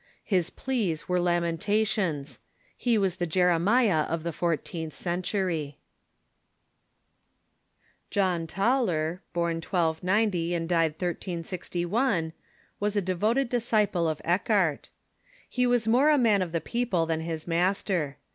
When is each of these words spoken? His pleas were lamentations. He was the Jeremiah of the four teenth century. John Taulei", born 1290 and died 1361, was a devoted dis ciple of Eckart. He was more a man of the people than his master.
His 0.23 0.49
pleas 0.49 1.07
were 1.07 1.19
lamentations. 1.19 2.39
He 2.75 2.97
was 2.97 3.17
the 3.17 3.27
Jeremiah 3.27 4.01
of 4.09 4.23
the 4.23 4.31
four 4.31 4.57
teenth 4.57 4.93
century. 4.93 5.77
John 8.09 8.47
Taulei", 8.47 9.19
born 9.31 9.57
1290 9.57 10.55
and 10.55 10.67
died 10.67 10.93
1361, 10.93 12.33
was 12.79 12.95
a 12.95 13.01
devoted 13.03 13.47
dis 13.49 13.69
ciple 13.71 14.11
of 14.11 14.19
Eckart. 14.25 14.89
He 15.47 15.67
was 15.67 15.87
more 15.87 16.09
a 16.09 16.17
man 16.17 16.41
of 16.41 16.51
the 16.51 16.61
people 16.61 17.05
than 17.05 17.19
his 17.19 17.45
master. 17.47 18.17